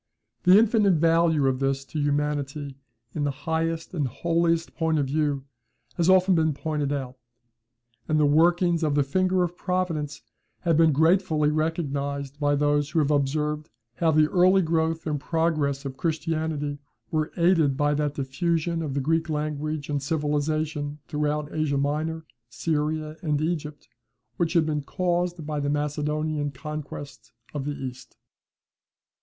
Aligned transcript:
The 0.45 0.57
infinite 0.57 0.95
value 0.95 1.45
of 1.45 1.59
this 1.59 1.85
to 1.85 1.99
humanity 1.99 2.75
in 3.13 3.23
the 3.23 3.29
highest 3.45 3.93
and 3.93 4.07
holiest 4.07 4.73
point 4.73 4.97
of 4.97 5.05
view 5.05 5.43
has 5.93 6.09
often 6.09 6.33
been 6.33 6.53
pointed 6.55 6.91
out; 6.91 7.17
and 8.07 8.19
the 8.19 8.25
workings 8.25 8.81
of 8.81 8.95
the 8.95 9.03
finger 9.03 9.43
of 9.43 9.55
Providence 9.55 10.23
have 10.61 10.75
been 10.75 10.91
gratefully 10.91 11.51
recognised 11.51 12.39
by 12.39 12.55
those 12.55 12.89
who 12.89 12.97
have 12.97 13.11
observed 13.11 13.69
how 13.97 14.09
the 14.09 14.25
early 14.31 14.63
growth 14.63 15.05
and 15.05 15.19
progress 15.19 15.85
of 15.85 15.97
Christianity 15.97 16.79
were 17.11 17.31
aided 17.37 17.77
by 17.77 17.93
that 17.93 18.15
diffusion 18.15 18.81
of 18.81 18.95
the 18.95 19.01
Greek 19.01 19.29
language 19.29 19.87
and 19.87 20.01
civilization 20.01 20.97
throughout 21.07 21.53
Asia 21.53 21.77
Minor, 21.77 22.25
Syria, 22.49 23.17
and 23.21 23.39
Egypt 23.39 23.87
which 24.37 24.53
had 24.53 24.65
been 24.65 24.81
caused 24.81 25.45
by 25.45 25.59
the 25.59 25.69
Macedonian 25.69 26.49
conquest 26.49 27.33
of 27.53 27.65
the 27.65 27.73
East. 27.75 28.17